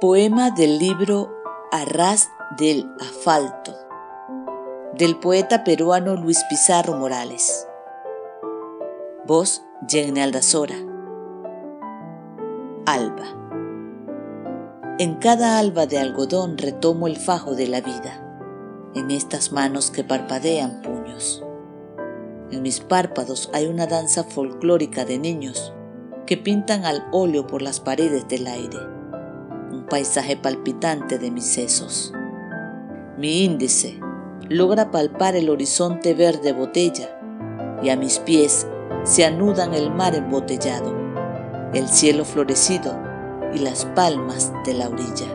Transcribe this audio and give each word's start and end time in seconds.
Poema 0.00 0.52
del 0.52 0.78
libro 0.78 1.28
Arras 1.72 2.30
del 2.56 2.88
Asfalto 3.00 3.74
del 4.96 5.18
poeta 5.18 5.64
peruano 5.64 6.14
Luis 6.14 6.44
Pizarro 6.48 6.94
Morales. 6.94 7.66
Voz 9.26 9.64
Jenny 9.88 10.20
Aldazora. 10.20 10.76
Alba. 12.86 13.24
En 15.00 15.16
cada 15.16 15.58
alba 15.58 15.86
de 15.86 15.98
algodón 15.98 16.58
retomo 16.58 17.08
el 17.08 17.16
fajo 17.16 17.56
de 17.56 17.66
la 17.66 17.80
vida, 17.80 18.40
en 18.94 19.10
estas 19.10 19.50
manos 19.50 19.90
que 19.90 20.04
parpadean 20.04 20.80
puños. 20.80 21.44
En 22.52 22.62
mis 22.62 22.78
párpados 22.78 23.50
hay 23.52 23.66
una 23.66 23.88
danza 23.88 24.22
folclórica 24.22 25.04
de 25.04 25.18
niños 25.18 25.74
que 26.24 26.36
pintan 26.36 26.84
al 26.84 27.04
óleo 27.10 27.48
por 27.48 27.62
las 27.62 27.80
paredes 27.80 28.28
del 28.28 28.46
aire 28.46 28.97
paisaje 29.88 30.36
palpitante 30.36 31.18
de 31.18 31.30
mis 31.30 31.46
sesos. 31.46 32.12
Mi 33.16 33.44
índice 33.44 33.98
logra 34.48 34.90
palpar 34.90 35.36
el 35.36 35.50
horizonte 35.50 36.14
verde 36.14 36.52
botella 36.52 37.18
y 37.82 37.90
a 37.90 37.96
mis 37.96 38.18
pies 38.18 38.66
se 39.04 39.24
anudan 39.24 39.74
el 39.74 39.90
mar 39.92 40.14
embotellado, 40.14 40.94
el 41.72 41.88
cielo 41.88 42.24
florecido 42.24 42.98
y 43.54 43.58
las 43.58 43.84
palmas 43.86 44.52
de 44.64 44.74
la 44.74 44.88
orilla. 44.88 45.26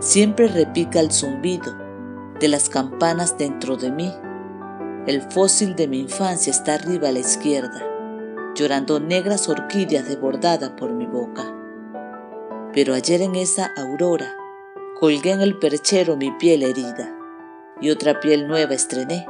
Siempre 0.00 0.48
repica 0.48 1.00
el 1.00 1.10
zumbido 1.10 1.76
de 2.40 2.48
las 2.48 2.68
campanas 2.68 3.36
dentro 3.36 3.76
de 3.76 3.90
mí. 3.90 4.12
El 5.06 5.22
fósil 5.22 5.74
de 5.74 5.88
mi 5.88 6.00
infancia 6.00 6.50
está 6.50 6.74
arriba 6.74 7.08
a 7.08 7.12
la 7.12 7.18
izquierda, 7.18 7.84
llorando 8.54 9.00
negras 9.00 9.48
orquídeas 9.48 10.06
desbordadas 10.06 10.70
por 10.70 10.92
mi 10.92 11.06
boca. 11.06 11.47
Pero 12.78 12.94
ayer 12.94 13.22
en 13.22 13.34
esa 13.34 13.72
aurora 13.76 14.36
colgué 15.00 15.32
en 15.32 15.40
el 15.40 15.58
perchero 15.58 16.16
mi 16.16 16.30
piel 16.30 16.62
herida 16.62 17.12
y 17.80 17.90
otra 17.90 18.20
piel 18.20 18.46
nueva 18.46 18.74
estrené. 18.74 19.26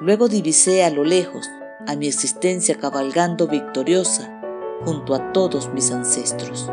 Luego 0.00 0.28
divisé 0.28 0.84
a 0.84 0.90
lo 0.90 1.02
lejos 1.02 1.50
a 1.88 1.96
mi 1.96 2.06
existencia 2.06 2.76
cabalgando 2.78 3.48
victoriosa 3.48 4.40
junto 4.84 5.16
a 5.16 5.32
todos 5.32 5.72
mis 5.74 5.90
ancestros. 5.90 6.70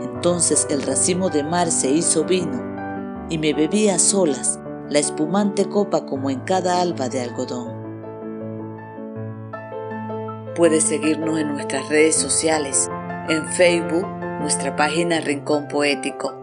Entonces 0.00 0.66
el 0.70 0.80
racimo 0.80 1.28
de 1.28 1.44
mar 1.44 1.70
se 1.70 1.90
hizo 1.90 2.24
vino 2.24 3.26
y 3.28 3.36
me 3.36 3.52
bebí 3.52 3.90
a 3.90 3.98
solas 3.98 4.58
la 4.88 4.98
espumante 4.98 5.68
copa 5.68 6.06
como 6.06 6.30
en 6.30 6.40
cada 6.40 6.80
alba 6.80 7.10
de 7.10 7.20
algodón. 7.20 7.70
Puedes 10.56 10.84
seguirnos 10.84 11.38
en 11.38 11.52
nuestras 11.52 11.86
redes 11.90 12.16
sociales, 12.16 12.88
en 13.28 13.46
Facebook, 13.48 14.23
nuestra 14.44 14.76
página 14.76 15.20
Rincón 15.20 15.68
Poético, 15.68 16.34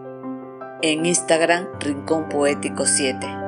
en 0.82 1.06
Instagram 1.06 1.68
Rincón 1.78 2.28
Poético 2.28 2.84
7. 2.84 3.41